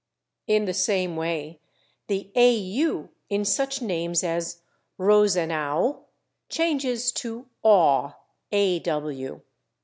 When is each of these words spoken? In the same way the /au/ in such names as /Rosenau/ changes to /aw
In 0.47 0.65
the 0.65 0.73
same 0.73 1.15
way 1.15 1.59
the 2.07 2.31
/au/ 2.35 3.09
in 3.29 3.45
such 3.45 3.83
names 3.83 4.23
as 4.23 4.63
/Rosenau/ 4.99 6.05
changes 6.49 7.11
to 7.11 7.45
/aw 7.63 8.15